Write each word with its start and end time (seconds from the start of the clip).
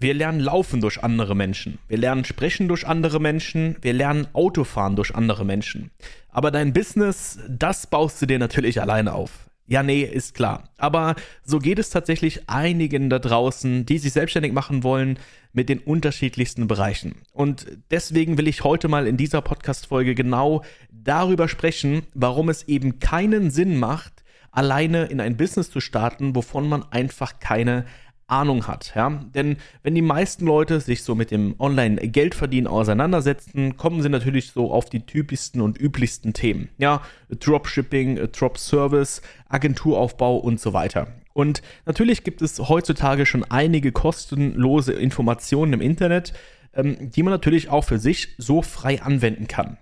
Wir 0.00 0.14
lernen 0.14 0.38
laufen 0.38 0.80
durch 0.80 1.02
andere 1.02 1.34
Menschen. 1.34 1.80
Wir 1.88 1.98
lernen 1.98 2.24
sprechen 2.24 2.68
durch 2.68 2.86
andere 2.86 3.18
Menschen. 3.18 3.74
Wir 3.82 3.92
lernen 3.92 4.28
Autofahren 4.32 4.94
durch 4.94 5.12
andere 5.12 5.44
Menschen. 5.44 5.90
Aber 6.28 6.52
dein 6.52 6.72
Business, 6.72 7.40
das 7.48 7.88
baust 7.88 8.22
du 8.22 8.26
dir 8.26 8.38
natürlich 8.38 8.80
alleine 8.80 9.12
auf. 9.12 9.50
Ja, 9.66 9.82
nee, 9.82 10.02
ist 10.02 10.36
klar. 10.36 10.68
Aber 10.78 11.16
so 11.42 11.58
geht 11.58 11.80
es 11.80 11.90
tatsächlich 11.90 12.48
einigen 12.48 13.10
da 13.10 13.18
draußen, 13.18 13.86
die 13.86 13.98
sich 13.98 14.12
selbstständig 14.12 14.52
machen 14.52 14.84
wollen 14.84 15.18
mit 15.52 15.68
den 15.68 15.80
unterschiedlichsten 15.80 16.68
Bereichen. 16.68 17.16
Und 17.32 17.66
deswegen 17.90 18.38
will 18.38 18.46
ich 18.46 18.62
heute 18.62 18.86
mal 18.86 19.08
in 19.08 19.16
dieser 19.16 19.42
Podcast-Folge 19.42 20.14
genau 20.14 20.62
darüber 20.92 21.48
sprechen, 21.48 22.02
warum 22.14 22.50
es 22.50 22.68
eben 22.68 23.00
keinen 23.00 23.50
Sinn 23.50 23.76
macht, 23.76 24.22
alleine 24.52 25.06
in 25.06 25.20
ein 25.20 25.36
Business 25.36 25.72
zu 25.72 25.80
starten, 25.80 26.36
wovon 26.36 26.68
man 26.68 26.84
einfach 26.92 27.40
keine 27.40 27.84
Ahnung 28.28 28.66
hat. 28.66 28.92
Ja? 28.94 29.10
Denn 29.34 29.56
wenn 29.82 29.94
die 29.94 30.02
meisten 30.02 30.46
Leute 30.46 30.80
sich 30.80 31.02
so 31.02 31.14
mit 31.14 31.30
dem 31.30 31.54
Online-Geldverdienen 31.58 32.66
auseinandersetzen, 32.66 33.76
kommen 33.76 34.02
sie 34.02 34.08
natürlich 34.08 34.52
so 34.52 34.70
auf 34.70 34.88
die 34.90 35.04
typischsten 35.04 35.60
und 35.60 35.80
üblichsten 35.80 36.34
Themen. 36.34 36.68
Ja, 36.78 37.02
Dropshipping, 37.30 38.30
Drop-Service, 38.30 39.22
Agenturaufbau 39.48 40.36
und 40.36 40.60
so 40.60 40.72
weiter. 40.72 41.08
Und 41.32 41.62
natürlich 41.86 42.24
gibt 42.24 42.42
es 42.42 42.58
heutzutage 42.58 43.24
schon 43.24 43.44
einige 43.44 43.92
kostenlose 43.92 44.92
Informationen 44.92 45.72
im 45.72 45.80
Internet, 45.80 46.32
ähm, 46.74 47.10
die 47.10 47.22
man 47.22 47.32
natürlich 47.32 47.70
auch 47.70 47.84
für 47.84 47.98
sich 47.98 48.34
so 48.38 48.60
frei 48.62 49.02
anwenden 49.02 49.48
kann. 49.48 49.78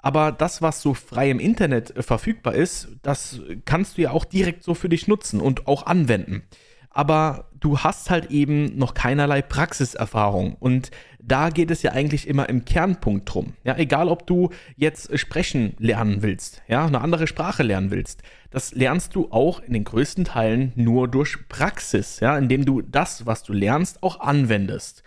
Aber 0.00 0.30
das, 0.30 0.62
was 0.62 0.80
so 0.80 0.94
frei 0.94 1.30
im 1.30 1.40
Internet 1.40 1.96
äh, 1.96 2.02
verfügbar 2.02 2.54
ist, 2.54 2.88
das 3.02 3.40
kannst 3.64 3.98
du 3.98 4.02
ja 4.02 4.12
auch 4.12 4.24
direkt 4.24 4.62
so 4.62 4.74
für 4.74 4.88
dich 4.88 5.08
nutzen 5.08 5.40
und 5.40 5.66
auch 5.66 5.86
anwenden 5.86 6.44
aber 6.90 7.48
du 7.60 7.78
hast 7.80 8.10
halt 8.10 8.30
eben 8.30 8.76
noch 8.78 8.94
keinerlei 8.94 9.42
Praxiserfahrung. 9.42 10.54
Und 10.54 10.90
da 11.20 11.50
geht 11.50 11.70
es 11.70 11.82
ja 11.82 11.92
eigentlich 11.92 12.26
immer 12.26 12.48
im 12.48 12.64
Kernpunkt 12.64 13.32
drum. 13.32 13.54
Ja, 13.64 13.76
egal 13.76 14.08
ob 14.08 14.26
du 14.26 14.50
jetzt 14.76 15.18
sprechen 15.18 15.74
lernen 15.78 16.22
willst, 16.22 16.62
ja, 16.68 16.86
eine 16.86 17.00
andere 17.00 17.26
Sprache 17.26 17.62
lernen 17.62 17.90
willst. 17.90 18.22
Das 18.50 18.72
lernst 18.74 19.14
du 19.14 19.30
auch 19.30 19.60
in 19.60 19.74
den 19.74 19.84
größten 19.84 20.24
Teilen 20.24 20.72
nur 20.74 21.08
durch 21.08 21.48
Praxis, 21.48 22.20
ja, 22.20 22.38
indem 22.38 22.64
du 22.64 22.80
das, 22.80 23.26
was 23.26 23.42
du 23.42 23.52
lernst, 23.52 24.02
auch 24.02 24.20
anwendest. 24.20 25.02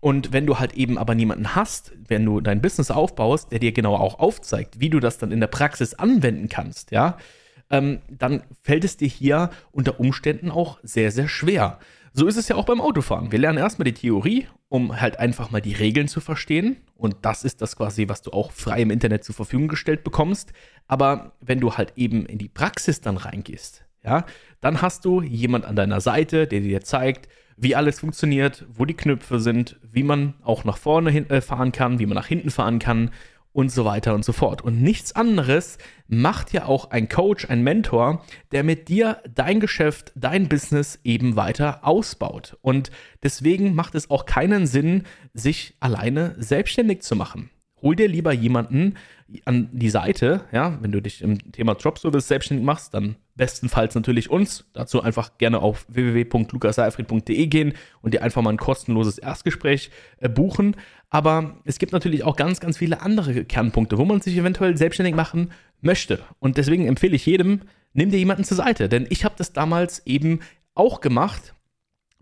Und 0.00 0.32
wenn 0.32 0.46
du 0.46 0.58
halt 0.58 0.74
eben 0.74 0.96
aber 0.96 1.14
niemanden 1.14 1.56
hast, 1.56 1.92
wenn 2.06 2.24
du 2.24 2.40
dein 2.40 2.62
Business 2.62 2.90
aufbaust, 2.90 3.50
der 3.50 3.58
dir 3.58 3.72
genau 3.72 3.96
auch 3.96 4.20
aufzeigt, 4.20 4.78
wie 4.78 4.90
du 4.90 5.00
das 5.00 5.18
dann 5.18 5.32
in 5.32 5.40
der 5.40 5.48
Praxis 5.48 5.94
anwenden 5.94 6.48
kannst, 6.48 6.92
ja, 6.92 7.18
ähm, 7.70 8.00
dann 8.08 8.42
fällt 8.62 8.84
es 8.84 8.96
dir 8.96 9.08
hier 9.08 9.50
unter 9.70 10.00
Umständen 10.00 10.50
auch 10.50 10.78
sehr, 10.82 11.10
sehr 11.10 11.28
schwer. 11.28 11.78
So 12.12 12.26
ist 12.26 12.36
es 12.36 12.48
ja 12.48 12.56
auch 12.56 12.64
beim 12.64 12.80
Autofahren. 12.80 13.30
Wir 13.30 13.38
lernen 13.38 13.58
erstmal 13.58 13.84
die 13.84 13.92
Theorie, 13.92 14.48
um 14.68 15.00
halt 15.00 15.18
einfach 15.18 15.50
mal 15.50 15.60
die 15.60 15.74
Regeln 15.74 16.08
zu 16.08 16.20
verstehen. 16.20 16.78
Und 16.94 17.16
das 17.22 17.44
ist 17.44 17.62
das 17.62 17.76
quasi, 17.76 18.08
was 18.08 18.22
du 18.22 18.32
auch 18.32 18.50
frei 18.50 18.82
im 18.82 18.90
Internet 18.90 19.24
zur 19.24 19.34
Verfügung 19.34 19.68
gestellt 19.68 20.04
bekommst. 20.04 20.52
Aber 20.86 21.32
wenn 21.40 21.60
du 21.60 21.74
halt 21.74 21.92
eben 21.96 22.26
in 22.26 22.38
die 22.38 22.48
Praxis 22.48 23.00
dann 23.00 23.18
reingehst, 23.18 23.84
ja, 24.02 24.24
dann 24.60 24.82
hast 24.82 25.04
du 25.04 25.22
jemand 25.22 25.64
an 25.64 25.76
deiner 25.76 26.00
Seite, 26.00 26.46
der 26.46 26.60
dir 26.60 26.80
zeigt, 26.80 27.28
wie 27.56 27.74
alles 27.74 28.00
funktioniert, 28.00 28.66
wo 28.72 28.84
die 28.84 28.94
Knöpfe 28.94 29.40
sind, 29.40 29.78
wie 29.82 30.04
man 30.04 30.34
auch 30.42 30.64
nach 30.64 30.78
vorne 30.78 31.10
äh, 31.28 31.40
fahren 31.40 31.72
kann, 31.72 31.98
wie 31.98 32.06
man 32.06 32.14
nach 32.14 32.26
hinten 32.26 32.50
fahren 32.50 32.78
kann 32.78 33.10
und 33.52 33.70
so 33.70 33.84
weiter 33.84 34.14
und 34.14 34.24
so 34.24 34.32
fort. 34.32 34.62
Und 34.62 34.82
nichts 34.82 35.12
anderes 35.16 35.78
macht 36.06 36.52
ja 36.52 36.66
auch 36.66 36.90
ein 36.90 37.08
Coach, 37.08 37.48
ein 37.48 37.62
Mentor, 37.62 38.24
der 38.52 38.62
mit 38.62 38.88
dir 38.88 39.22
dein 39.34 39.60
Geschäft, 39.60 40.12
dein 40.14 40.48
Business 40.48 41.00
eben 41.04 41.36
weiter 41.36 41.80
ausbaut. 41.84 42.56
Und 42.62 42.90
deswegen 43.22 43.74
macht 43.74 43.94
es 43.94 44.10
auch 44.10 44.26
keinen 44.26 44.66
Sinn, 44.66 45.04
sich 45.34 45.76
alleine 45.80 46.34
selbstständig 46.38 47.02
zu 47.02 47.16
machen. 47.16 47.50
Hol 47.82 47.96
dir 47.96 48.08
lieber 48.08 48.32
jemanden 48.32 48.94
an 49.44 49.68
die 49.72 49.90
Seite, 49.90 50.44
ja, 50.52 50.78
wenn 50.80 50.92
du 50.92 51.02
dich 51.02 51.22
im 51.22 51.52
Thema 51.52 51.74
Dropservice 51.74 52.28
selbstständig 52.28 52.64
machst, 52.64 52.94
dann 52.94 53.16
bestenfalls 53.36 53.94
natürlich 53.94 54.30
uns. 54.30 54.64
Dazu 54.72 55.02
einfach 55.02 55.38
gerne 55.38 55.60
auf 55.60 55.86
www.lukasalfred.de 55.88 57.46
gehen 57.46 57.74
und 58.02 58.14
dir 58.14 58.22
einfach 58.22 58.42
mal 58.42 58.50
ein 58.50 58.56
kostenloses 58.56 59.18
Erstgespräch 59.18 59.90
äh, 60.18 60.28
buchen. 60.28 60.76
Aber 61.10 61.58
es 61.64 61.78
gibt 61.78 61.92
natürlich 61.92 62.24
auch 62.24 62.36
ganz, 62.36 62.60
ganz 62.60 62.78
viele 62.78 63.02
andere 63.02 63.44
Kernpunkte, 63.44 63.98
wo 63.98 64.04
man 64.04 64.20
sich 64.20 64.36
eventuell 64.36 64.76
selbstständig 64.76 65.14
machen 65.14 65.52
möchte. 65.80 66.20
Und 66.38 66.56
deswegen 66.56 66.86
empfehle 66.86 67.16
ich 67.16 67.26
jedem, 67.26 67.62
nimm 67.92 68.10
dir 68.10 68.18
jemanden 68.18 68.44
zur 68.44 68.56
Seite. 68.56 68.88
Denn 68.88 69.06
ich 69.10 69.24
habe 69.24 69.34
das 69.38 69.52
damals 69.52 70.06
eben 70.06 70.40
auch 70.74 71.00
gemacht, 71.00 71.54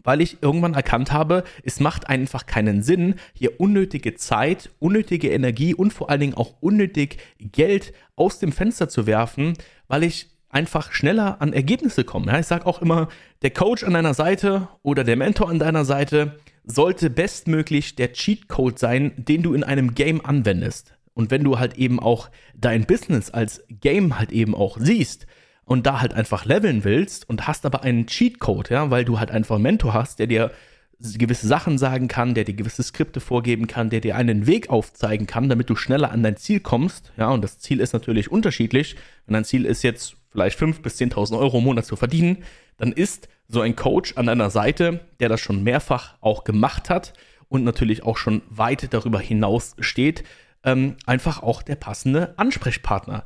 weil 0.06 0.20
ich 0.20 0.42
irgendwann 0.42 0.74
erkannt 0.74 1.12
habe, 1.12 1.44
es 1.62 1.80
macht 1.80 2.08
einfach 2.08 2.46
keinen 2.46 2.82
Sinn, 2.82 3.16
hier 3.34 3.60
unnötige 3.60 4.14
Zeit, 4.14 4.70
unnötige 4.78 5.30
Energie 5.30 5.74
und 5.74 5.92
vor 5.92 6.08
allen 6.08 6.20
Dingen 6.20 6.34
auch 6.34 6.54
unnötig 6.60 7.18
Geld 7.38 7.92
aus 8.14 8.38
dem 8.38 8.52
Fenster 8.52 8.88
zu 8.88 9.06
werfen, 9.06 9.54
weil 9.88 10.04
ich 10.04 10.28
einfach 10.48 10.92
schneller 10.92 11.42
an 11.42 11.52
Ergebnisse 11.52 12.04
komme. 12.04 12.32
Ja, 12.32 12.38
ich 12.38 12.46
sage 12.46 12.66
auch 12.66 12.80
immer, 12.80 13.08
der 13.42 13.50
Coach 13.50 13.84
an 13.84 13.92
deiner 13.92 14.14
Seite 14.14 14.68
oder 14.82 15.04
der 15.04 15.16
Mentor 15.16 15.50
an 15.50 15.58
deiner 15.58 15.84
Seite 15.84 16.38
sollte 16.64 17.10
bestmöglich 17.10 17.96
der 17.96 18.12
Cheatcode 18.12 18.78
sein, 18.78 19.12
den 19.16 19.42
du 19.42 19.54
in 19.54 19.64
einem 19.64 19.94
Game 19.94 20.24
anwendest. 20.24 20.94
Und 21.14 21.30
wenn 21.30 21.44
du 21.44 21.58
halt 21.58 21.78
eben 21.78 21.98
auch 22.00 22.30
dein 22.54 22.86
Business 22.86 23.30
als 23.30 23.64
Game 23.68 24.18
halt 24.18 24.32
eben 24.32 24.54
auch 24.54 24.78
siehst 24.78 25.26
und 25.66 25.84
da 25.84 26.00
halt 26.00 26.14
einfach 26.14 26.44
leveln 26.44 26.84
willst 26.84 27.28
und 27.28 27.46
hast 27.46 27.66
aber 27.66 27.82
einen 27.82 28.06
Cheatcode, 28.06 28.70
ja, 28.70 28.90
weil 28.90 29.04
du 29.04 29.18
halt 29.18 29.30
einfach 29.30 29.56
einen 29.56 29.64
Mentor 29.64 29.92
hast, 29.92 30.18
der 30.20 30.28
dir 30.28 30.52
gewisse 30.98 31.46
Sachen 31.46 31.76
sagen 31.76 32.08
kann, 32.08 32.34
der 32.34 32.44
dir 32.44 32.54
gewisse 32.54 32.82
Skripte 32.82 33.20
vorgeben 33.20 33.66
kann, 33.66 33.90
der 33.90 34.00
dir 34.00 34.16
einen 34.16 34.46
Weg 34.46 34.70
aufzeigen 34.70 35.26
kann, 35.26 35.48
damit 35.50 35.68
du 35.68 35.76
schneller 35.76 36.10
an 36.10 36.22
dein 36.22 36.36
Ziel 36.38 36.60
kommst. 36.60 37.12
Ja, 37.18 37.28
und 37.30 37.42
das 37.42 37.58
Ziel 37.58 37.80
ist 37.80 37.92
natürlich 37.92 38.30
unterschiedlich. 38.30 38.96
Wenn 39.26 39.34
dein 39.34 39.44
Ziel 39.44 39.66
ist 39.66 39.82
jetzt 39.82 40.16
vielleicht 40.30 40.58
5.000 40.58 40.82
bis 40.82 40.98
10.000 40.98 41.38
Euro 41.38 41.58
im 41.58 41.64
Monat 41.64 41.84
zu 41.84 41.96
verdienen, 41.96 42.44
dann 42.78 42.92
ist 42.92 43.28
so 43.48 43.60
ein 43.60 43.76
Coach 43.76 44.14
an 44.16 44.26
deiner 44.26 44.50
Seite, 44.50 45.00
der 45.20 45.28
das 45.28 45.40
schon 45.40 45.62
mehrfach 45.62 46.14
auch 46.20 46.44
gemacht 46.44 46.88
hat 46.88 47.12
und 47.48 47.64
natürlich 47.64 48.04
auch 48.04 48.16
schon 48.16 48.42
weit 48.48 48.92
darüber 48.94 49.20
hinaus 49.20 49.76
steht, 49.80 50.24
ähm, 50.64 50.96
einfach 51.06 51.42
auch 51.42 51.62
der 51.62 51.76
passende 51.76 52.34
Ansprechpartner. 52.38 53.24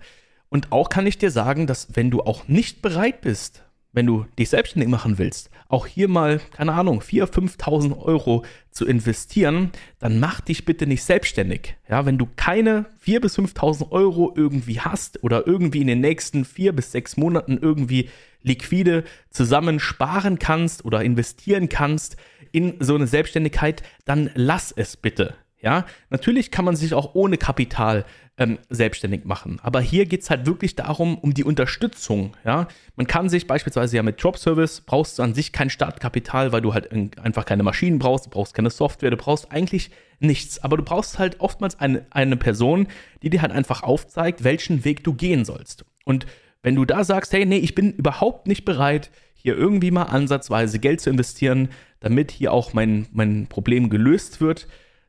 Und 0.50 0.72
auch 0.72 0.88
kann 0.88 1.06
ich 1.06 1.16
dir 1.16 1.30
sagen, 1.30 1.66
dass 1.66 1.88
wenn 1.94 2.10
du 2.10 2.22
auch 2.22 2.48
nicht 2.48 2.82
bereit 2.82 3.20
bist, 3.22 3.64
wenn 3.92 4.06
du 4.06 4.26
dich 4.38 4.50
selbstständig 4.50 4.88
machen 4.88 5.18
willst, 5.18 5.50
auch 5.68 5.86
hier 5.86 6.08
mal, 6.08 6.40
keine 6.52 6.72
Ahnung, 6.72 7.00
4.000, 7.00 7.56
5.000 7.58 7.98
Euro 7.98 8.44
zu 8.70 8.86
investieren, 8.86 9.70
dann 9.98 10.20
mach 10.20 10.40
dich 10.40 10.64
bitte 10.64 10.86
nicht 10.86 11.02
selbstständig. 11.02 11.76
Ja, 11.88 12.06
wenn 12.06 12.18
du 12.18 12.28
keine 12.36 12.86
4.000 13.04 13.20
bis 13.20 13.38
5.000 13.38 13.90
Euro 13.90 14.32
irgendwie 14.36 14.80
hast 14.80 15.22
oder 15.24 15.46
irgendwie 15.46 15.80
in 15.80 15.88
den 15.88 16.00
nächsten 16.00 16.44
vier 16.44 16.72
bis 16.72 16.92
sechs 16.92 17.16
Monaten 17.16 17.58
irgendwie 17.60 18.10
liquide 18.42 19.04
zusammen 19.30 19.80
sparen 19.80 20.38
kannst 20.38 20.84
oder 20.84 21.02
investieren 21.02 21.68
kannst 21.68 22.16
in 22.52 22.74
so 22.80 22.94
eine 22.94 23.06
Selbstständigkeit, 23.06 23.82
dann 24.04 24.30
lass 24.34 24.72
es 24.72 24.96
bitte. 24.96 25.34
Ja, 25.62 25.84
natürlich 26.08 26.50
kann 26.50 26.64
man 26.64 26.76
sich 26.76 26.94
auch 26.94 27.14
ohne 27.14 27.36
Kapital 27.36 28.04
ähm, 28.38 28.58
selbstständig 28.70 29.26
machen. 29.26 29.60
Aber 29.62 29.82
hier 29.82 30.06
geht 30.06 30.22
es 30.22 30.30
halt 30.30 30.46
wirklich 30.46 30.74
darum, 30.74 31.18
um 31.18 31.34
die 31.34 31.44
Unterstützung. 31.44 32.34
Ja, 32.44 32.68
man 32.96 33.06
kann 33.06 33.28
sich 33.28 33.46
beispielsweise 33.46 33.96
ja 33.96 34.02
mit 34.02 34.22
Drop 34.22 34.38
Service 34.38 34.80
brauchst 34.80 35.18
du 35.18 35.22
an 35.22 35.34
sich 35.34 35.52
kein 35.52 35.68
Startkapital, 35.68 36.50
weil 36.52 36.62
du 36.62 36.72
halt 36.72 36.90
einfach 37.18 37.44
keine 37.44 37.62
Maschinen 37.62 37.98
brauchst, 37.98 38.26
du 38.26 38.30
brauchst 38.30 38.54
keine 38.54 38.70
Software, 38.70 39.10
du 39.10 39.18
brauchst 39.18 39.52
eigentlich 39.52 39.90
nichts. 40.18 40.64
Aber 40.64 40.78
du 40.78 40.82
brauchst 40.82 41.18
halt 41.18 41.40
oftmals 41.40 41.78
eine, 41.78 42.06
eine 42.10 42.38
Person, 42.38 42.88
die 43.22 43.28
dir 43.28 43.42
halt 43.42 43.52
einfach 43.52 43.82
aufzeigt, 43.82 44.42
welchen 44.42 44.84
Weg 44.86 45.04
du 45.04 45.12
gehen 45.12 45.44
sollst. 45.44 45.84
Und 46.04 46.24
wenn 46.62 46.74
du 46.74 46.86
da 46.86 47.04
sagst, 47.04 47.34
hey, 47.34 47.44
nee, 47.44 47.58
ich 47.58 47.74
bin 47.74 47.92
überhaupt 47.92 48.46
nicht 48.46 48.64
bereit, 48.64 49.10
hier 49.34 49.56
irgendwie 49.56 49.90
mal 49.90 50.04
ansatzweise 50.04 50.78
Geld 50.78 51.00
zu 51.00 51.10
investieren, 51.10 51.68
damit 52.00 52.30
hier 52.30 52.52
auch 52.52 52.72
mein, 52.72 53.06
mein 53.12 53.46
Problem 53.48 53.90
gelöst 53.90 54.40
wird, 54.40 54.66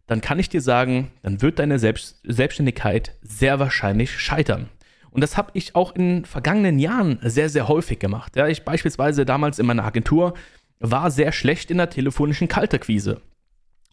dann 0.08 0.22
kann 0.22 0.40
ich 0.40 0.50
dir 0.50 0.62
sagen, 0.62 1.12
dann 1.24 1.42
wird 1.42 1.60
deine 1.60 1.80
Selbst 1.80 2.22
Selbstständigkeit 2.24 3.16
sehr 3.22 3.60
wahrscheinlich 3.60 4.20
scheitern. 4.20 4.70
Und 5.12 5.22
das 5.22 5.38
habe 5.38 5.52
ich 5.54 5.76
auch 5.76 5.94
in 5.96 6.26
vergangenen 6.26 6.80
Jahren 6.80 7.20
sehr, 7.22 7.50
sehr 7.50 7.68
häufig 7.68 8.00
gemacht. 8.00 8.36
Ja, 8.36 8.48
ich 8.48 8.64
beispielsweise 8.64 9.26
damals 9.26 9.60
in 9.60 9.66
meiner 9.66 9.84
Agentur 9.84 10.34
war 10.80 11.12
sehr 11.12 11.32
schlecht 11.32 11.70
in 11.70 11.78
der 11.78 11.90
telefonischen 11.90 12.48
Kalterquise. 12.48 13.22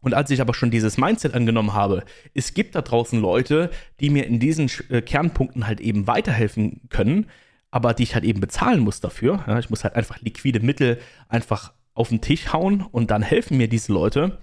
Und 0.01 0.15
als 0.15 0.31
ich 0.31 0.41
aber 0.41 0.55
schon 0.55 0.71
dieses 0.71 0.97
Mindset 0.97 1.35
angenommen 1.35 1.75
habe, 1.75 2.05
es 2.33 2.55
gibt 2.55 2.77
da 2.77 2.83
draußen 2.83 3.21
Leute, 3.21 3.71
die 4.01 4.11
mir 4.11 4.27
in 4.27 4.39
diesen 4.39 4.71
äh, 4.91 5.03
Kernpunkten 5.03 5.67
halt 5.67 5.81
eben 5.81 6.07
weiterhelfen 6.07 6.83
können, 6.89 7.27
aber 7.71 7.95
die 7.95 8.05
ich 8.05 8.15
halt 8.15 8.25
eben 8.25 8.41
bezahlen 8.41 8.81
muss 8.81 9.01
dafür. 9.01 9.45
Ja, 9.47 9.59
ich 9.59 9.71
muss 9.71 9.83
halt 9.83 9.97
einfach 9.97 10.21
liquide 10.21 10.61
Mittel 10.61 10.99
einfach 11.29 11.73
auf 11.95 12.11
den 12.11 12.21
Tisch 12.21 12.53
hauen 12.53 12.83
und 12.83 13.11
dann 13.11 13.23
helfen 13.23 13.59
mir 13.59 13.69
diese 13.69 13.93
Leute 13.93 14.39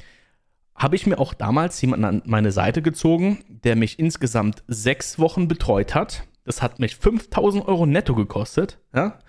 habe 0.76 0.96
ich 0.96 1.08
mir 1.08 1.20
auch 1.20 1.34
damals 1.34 1.80
jemanden 1.82 2.06
an 2.06 2.22
meine 2.26 2.52
Seite 2.52 2.82
gezogen, 2.82 3.44
der 3.48 3.76
mich 3.76 3.98
insgesamt 3.98 4.64
sechs 4.68 5.18
Wochen 5.20 5.48
betreut 5.48 5.96
hat. 5.96 6.24
Das 6.44 6.62
hat 6.62 6.80
mich 6.80 6.96
5000 6.98 7.68
Euro 7.68 7.86
netto 7.86 8.14
gekostet. 8.14 8.80
Ja? 8.94 9.20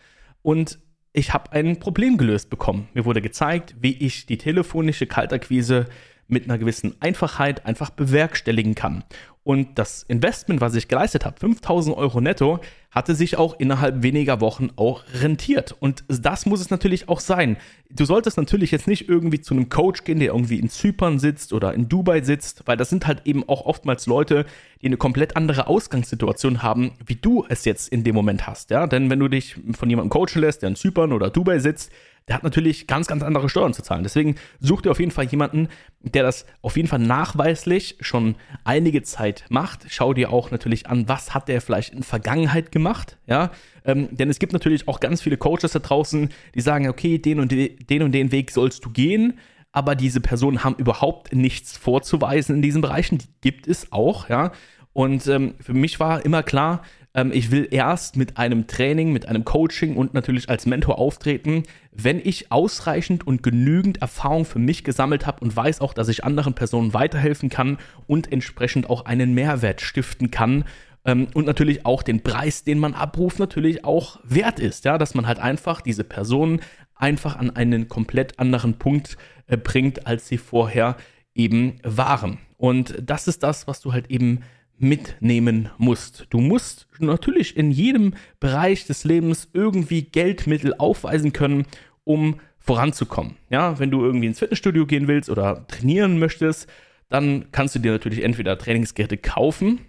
Und 0.43 0.78
ich 1.12 1.32
habe 1.32 1.52
ein 1.52 1.78
Problem 1.78 2.19
gelöst 2.19 2.50
bekommen. 2.50 2.88
Mir 2.94 3.04
wurde 3.04 3.22
gezeigt, 3.22 3.76
wie 3.81 3.96
ich 3.96 4.26
die 4.26 4.38
telefonische 4.38 5.06
Kaltakquise 5.06 5.87
mit 6.28 6.44
einer 6.44 6.58
gewissen 6.58 6.96
Einfachheit 7.00 7.64
einfach 7.64 7.90
bewerkstelligen 7.90 8.75
kann. 8.75 9.04
Und 9.44 9.78
das 9.78 10.02
Investment, 10.02 10.60
was 10.60 10.75
ich 10.75 10.88
geleistet 10.88 11.25
habe, 11.25 11.38
5000 11.38 11.96
Euro 11.96 12.20
netto, 12.20 12.58
hatte 12.96 13.14
sich 13.14 13.37
auch 13.37 13.60
innerhalb 13.60 14.02
weniger 14.02 14.40
Wochen 14.40 14.70
auch 14.76 15.04
rentiert. 15.20 15.76
Und 15.78 16.02
das 16.08 16.46
muss 16.46 16.62
es 16.62 16.70
natürlich 16.70 17.10
auch 17.10 17.20
sein. 17.20 17.58
Du 17.90 18.06
solltest 18.06 18.38
natürlich 18.38 18.70
jetzt 18.70 18.88
nicht 18.88 19.06
irgendwie 19.06 19.43
zu 19.43 19.52
einem 19.52 19.69
Coach 19.69 20.04
gehen, 20.04 20.19
der 20.19 20.28
irgendwie 20.28 20.58
in 20.58 20.70
Zypern 20.70 21.19
sitzt 21.19 21.52
oder 21.52 21.75
in 21.75 21.90
Dubai 21.90 22.22
sitzt, 22.22 22.62
weil 22.64 22.78
das 22.78 22.88
sind 22.88 23.06
halt 23.06 23.26
eben 23.26 23.46
auch 23.46 23.66
oftmals 23.66 24.06
Leute, 24.06 24.46
die 24.81 24.87
eine 24.87 24.96
komplett 24.96 25.37
andere 25.37 25.66
Ausgangssituation 25.66 26.62
haben, 26.62 26.93
wie 27.04 27.16
du 27.16 27.44
es 27.50 27.66
jetzt 27.66 27.90
in 27.90 28.02
dem 28.02 28.14
Moment 28.14 28.46
hast. 28.46 28.70
Ja? 28.70 28.87
Denn 28.87 29.10
wenn 29.10 29.20
du 29.20 29.28
dich 29.28 29.56
von 29.76 29.90
jemandem 29.90 30.08
coachen 30.08 30.40
lässt, 30.40 30.62
der 30.62 30.70
in 30.70 30.76
Zypern 30.76 31.12
oder 31.12 31.28
Dubai 31.28 31.58
sitzt, 31.58 31.92
der 32.28 32.34
hat 32.34 32.42
natürlich 32.42 32.87
ganz, 32.87 33.06
ganz 33.06 33.22
andere 33.22 33.49
Steuern 33.49 33.72
zu 33.72 33.82
zahlen. 33.82 34.02
Deswegen 34.02 34.34
such 34.58 34.82
dir 34.82 34.90
auf 34.90 34.99
jeden 34.99 35.12
Fall 35.12 35.26
jemanden, 35.26 35.69
der 36.00 36.25
das 36.25 36.44
auf 36.60 36.76
jeden 36.76 36.88
Fall 36.88 36.99
nachweislich 36.99 37.96
schon 38.00 38.34
einige 38.64 39.02
Zeit 39.02 39.44
macht. 39.49 39.87
Schau 39.88 40.12
dir 40.12 40.32
auch 40.32 40.50
natürlich 40.50 40.88
an, 40.88 41.08
was 41.08 41.34
hat 41.34 41.49
der 41.49 41.60
vielleicht 41.60 41.94
in 41.94 42.02
Vergangenheit 42.02 42.72
gemacht, 42.72 42.86
ja. 43.27 43.50
Ähm, 43.85 44.09
denn 44.11 44.31
es 44.31 44.38
gibt 44.38 44.53
natürlich 44.53 44.88
auch 44.88 45.00
ganz 45.00 45.23
viele 45.23 45.37
Coaches 45.37 45.73
da 45.73 45.79
draußen, 45.79 46.31
die 46.55 46.61
sagen, 46.61 46.88
okay, 46.88 47.19
den 47.19 47.41
und 47.41 47.53
de, 47.53 47.77
den 47.85 48.03
und 48.03 48.12
den 48.12 48.33
Weg 48.33 48.50
sollst 48.50 48.85
du 48.85 48.91
gehen 48.91 49.38
aber 49.77 49.94
diese 49.94 50.23
Personen 50.23 50.65
haben 50.65 50.77
überhaupt 50.77 51.35
nichts 51.35 51.77
vorzuweisen 51.77 52.56
in 52.56 52.62
diesen 52.62 52.81
Bereichen. 52.81 53.19
Die 53.19 53.27
gibt 53.43 53.69
es 53.69 53.93
auch, 53.93 54.31
ja. 54.31 54.53
Und 54.94 55.27
ähm, 55.27 55.55
für 55.61 55.75
mich 55.75 56.00
war 56.00 56.25
immer 56.25 56.43
klar, 56.43 56.81
ähm, 57.12 57.31
ich 57.31 57.50
will 57.50 57.69
erst 57.71 58.17
mit 58.17 58.38
einem 58.38 58.67
Training, 58.69 59.12
mit 59.12 59.29
einem 59.29 59.44
Coaching 59.44 59.97
und 59.97 60.15
natürlich 60.15 60.49
als 60.49 60.65
Mentor 60.65 60.99
auftreten, 60.99 61.65
wenn 61.93 62.21
ich 62.25 62.50
ausreichend 62.50 63.27
und 63.27 63.43
genügend 63.43 64.00
Erfahrung 64.00 64.47
für 64.47 64.59
mich 64.59 64.83
gesammelt 64.83 65.27
habe 65.27 65.41
und 65.41 65.55
weiß 65.55 65.83
auch, 65.83 65.93
dass 65.93 66.09
ich 66.09 66.25
anderen 66.25 66.55
Personen 66.55 66.94
weiterhelfen 66.94 67.50
kann 67.50 67.77
und 68.06 68.33
entsprechend 68.33 68.88
auch 68.88 69.05
einen 69.05 69.35
Mehrwert 69.35 69.83
stiften 69.83 70.31
kann 70.31 70.65
ähm, 71.06 71.29
und 71.35 71.47
natürlich 71.47 71.87
auch 71.87 72.03
den 72.03 72.23
Preis, 72.23 72.64
den 72.64 72.79
man 72.79 72.93
abruft, 72.93 73.38
natürlich 73.38 73.85
auch 73.85 74.19
wert 74.25 74.58
ist, 74.58 74.85
ja, 74.85 74.99
dass 74.99 75.14
man 75.14 75.26
halt 75.26 75.38
einfach 75.38 75.81
diese 75.81 76.05
Personen 76.05 76.61
einfach 76.94 77.37
an 77.37 77.50
einen 77.50 77.88
komplett 77.88 78.38
anderen 78.38 78.75
Punkt 78.75 79.17
äh, 79.47 79.56
bringt, 79.56 80.06
als 80.06 80.29
sie 80.29 80.38
vorher 80.38 80.97
eben 81.35 81.79
waren. 81.82 82.38
Und 82.56 82.97
das 83.00 83.29
ist 83.29 83.43
das, 83.43 83.69
was 83.69 83.81
du 83.81 83.93
halt 83.93 84.11
eben 84.11 84.41
mitnehmen 84.79 85.70
musst. 85.79 86.26
Du 86.31 86.38
musst 86.38 86.88
natürlich 86.99 87.56
in 87.56 87.70
jedem 87.70 88.14
Bereich 88.41 88.87
des 88.87 89.05
Lebens 89.05 89.49
irgendwie 89.52 90.02
Geldmittel 90.02 90.75
aufweisen 90.76 91.32
können, 91.32 91.67
um 92.05 92.41
voranzukommen. 92.59 93.37
Ja, 93.49 93.79
wenn 93.79 93.91
du 93.91 94.02
irgendwie 94.02 94.26
ins 94.26 94.41
Fitnessstudio 94.41 94.87
gehen 94.87 95.06
willst 95.06 95.31
oder 95.31 95.67
trainieren 95.69 96.19
möchtest, 96.19 96.69
dann 97.09 97.47
kannst 97.52 97.75
du 97.76 97.79
dir 97.79 97.93
natürlich 97.93 98.25
entweder 98.25 98.59
Trainingsgeräte 98.59 99.17
kaufen 99.17 99.81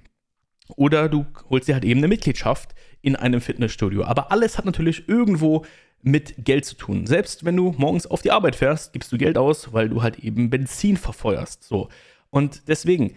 oder 0.76 1.10
du 1.10 1.26
holst 1.50 1.68
dir 1.68 1.74
halt 1.74 1.86
eben 1.86 2.00
eine 2.00 2.08
Mitgliedschaft 2.08 2.76
in 3.02 3.16
einem 3.16 3.42
Fitnessstudio. 3.42 4.04
Aber 4.04 4.32
alles 4.32 4.58
hat 4.58 4.66
natürlich 4.66 5.08
irgendwo 5.08 5.66
mit 6.02 6.34
Geld 6.44 6.66
zu 6.66 6.76
tun. 6.76 7.08
Selbst 7.08 7.46
wenn 7.46 7.56
du 7.56 7.74
morgens 7.78 8.08
auf 8.08 8.22
die 8.22 8.32
Arbeit 8.32 8.56
fährst, 8.56 8.94
gibst 8.94 9.12
du 9.12 9.18
Geld 9.18 9.38
aus, 9.38 9.74
weil 9.74 9.90
du 9.90 10.04
halt 10.04 10.20
eben 10.20 10.50
Benzin 10.50 10.98
verfeuerst. 10.98 11.64
So. 11.64 11.90
Und 12.30 12.68
deswegen, 12.68 13.16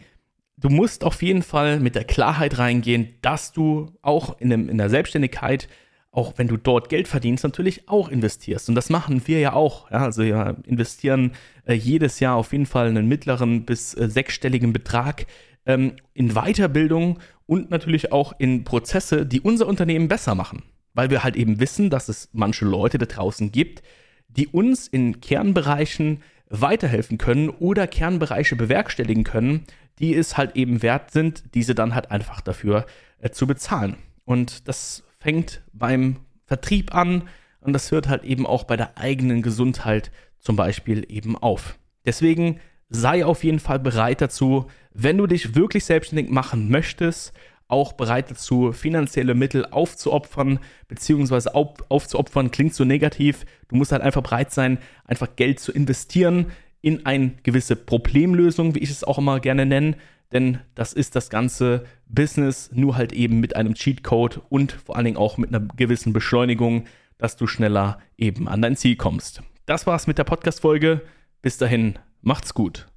du 0.56 0.68
musst 0.68 1.04
auf 1.04 1.22
jeden 1.22 1.42
Fall 1.42 1.80
mit 1.80 1.94
der 1.94 2.04
Klarheit 2.04 2.58
reingehen, 2.58 3.14
dass 3.22 3.52
du 3.52 3.92
auch 4.02 4.40
in, 4.40 4.50
dem, 4.50 4.68
in 4.68 4.78
der 4.78 4.90
Selbstständigkeit, 4.90 5.68
auch 6.10 6.34
wenn 6.36 6.48
du 6.48 6.56
dort 6.56 6.88
Geld 6.88 7.06
verdienst, 7.06 7.44
natürlich 7.44 7.88
auch 7.88 8.08
investierst. 8.08 8.68
Und 8.68 8.74
das 8.74 8.90
machen 8.90 9.22
wir 9.26 9.38
ja 9.38 9.52
auch. 9.52 9.90
Ja, 9.90 9.98
also 9.98 10.24
wir 10.24 10.56
investieren 10.66 11.32
äh, 11.66 11.74
jedes 11.74 12.18
Jahr 12.18 12.36
auf 12.36 12.52
jeden 12.52 12.66
Fall 12.66 12.88
einen 12.88 13.06
mittleren 13.06 13.64
bis 13.64 13.94
äh, 13.94 14.08
sechsstelligen 14.08 14.72
Betrag 14.72 15.26
ähm, 15.66 15.96
in 16.14 16.34
Weiterbildung 16.34 17.18
und 17.46 17.70
natürlich 17.70 18.12
auch 18.12 18.34
in 18.38 18.64
Prozesse, 18.64 19.26
die 19.26 19.40
unser 19.40 19.66
Unternehmen 19.66 20.08
besser 20.08 20.34
machen. 20.34 20.62
Weil 20.94 21.10
wir 21.10 21.22
halt 21.22 21.36
eben 21.36 21.60
wissen, 21.60 21.90
dass 21.90 22.08
es 22.08 22.28
manche 22.32 22.64
Leute 22.64 22.98
da 22.98 23.06
draußen 23.06 23.52
gibt, 23.52 23.82
die 24.28 24.48
uns 24.48 24.88
in 24.88 25.20
Kernbereichen 25.20 26.22
weiterhelfen 26.48 27.18
können 27.18 27.48
oder 27.48 27.86
Kernbereiche 27.86 28.56
bewerkstelligen 28.56 29.24
können, 29.24 29.64
die 29.98 30.14
es 30.14 30.36
halt 30.36 30.56
eben 30.56 30.82
wert 30.82 31.10
sind, 31.10 31.54
diese 31.54 31.74
dann 31.74 31.94
halt 31.94 32.10
einfach 32.10 32.40
dafür 32.40 32.86
äh, 33.20 33.30
zu 33.30 33.46
bezahlen. 33.46 33.96
Und 34.24 34.68
das 34.68 35.04
fängt 35.18 35.62
beim 35.72 36.16
Vertrieb 36.46 36.94
an 36.94 37.28
und 37.60 37.72
das 37.72 37.90
hört 37.92 38.08
halt 38.08 38.24
eben 38.24 38.46
auch 38.46 38.64
bei 38.64 38.76
der 38.76 38.98
eigenen 38.98 39.42
Gesundheit 39.42 40.10
zum 40.38 40.56
Beispiel 40.56 41.04
eben 41.08 41.36
auf. 41.36 41.78
Deswegen 42.04 42.60
sei 42.90 43.24
auf 43.24 43.44
jeden 43.44 43.60
Fall 43.60 43.78
bereit 43.78 44.20
dazu, 44.20 44.66
wenn 44.92 45.16
du 45.16 45.26
dich 45.26 45.54
wirklich 45.54 45.84
selbstständig 45.84 46.30
machen 46.30 46.68
möchtest, 46.70 47.32
auch 47.68 47.92
bereit 47.92 48.30
dazu, 48.30 48.72
finanzielle 48.72 49.34
Mittel 49.34 49.64
aufzuopfern, 49.64 50.58
beziehungsweise 50.88 51.54
auf, 51.54 51.74
aufzuopfern, 51.88 52.50
klingt 52.50 52.74
so 52.74 52.84
negativ. 52.84 53.46
Du 53.68 53.76
musst 53.76 53.92
halt 53.92 54.02
einfach 54.02 54.22
bereit 54.22 54.52
sein, 54.52 54.78
einfach 55.04 55.28
Geld 55.36 55.60
zu 55.60 55.72
investieren 55.72 56.46
in 56.82 57.06
eine 57.06 57.32
gewisse 57.44 57.76
Problemlösung, 57.76 58.74
wie 58.74 58.80
ich 58.80 58.90
es 58.90 59.04
auch 59.04 59.18
immer 59.18 59.38
gerne 59.38 59.66
nenne. 59.66 59.96
Denn 60.32 60.58
das 60.74 60.92
ist 60.92 61.16
das 61.16 61.30
ganze 61.30 61.84
Business 62.08 62.70
nur 62.72 62.96
halt 62.96 63.12
eben 63.12 63.40
mit 63.40 63.56
einem 63.56 63.74
Cheatcode 63.74 64.40
und 64.48 64.72
vor 64.72 64.96
allen 64.96 65.04
Dingen 65.04 65.16
auch 65.16 65.38
mit 65.38 65.54
einer 65.54 65.66
gewissen 65.76 66.12
Beschleunigung, 66.12 66.84
dass 67.18 67.36
du 67.36 67.46
schneller 67.46 67.98
eben 68.16 68.48
an 68.48 68.62
dein 68.62 68.76
Ziel 68.76 68.96
kommst. 68.96 69.42
Das 69.66 69.86
war's 69.86 70.06
mit 70.06 70.18
der 70.18 70.24
Podcast-Folge. 70.24 71.02
Bis 71.42 71.58
dahin, 71.58 71.98
macht's 72.22 72.54
gut. 72.54 72.89